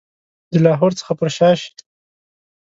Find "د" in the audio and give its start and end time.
0.51-0.53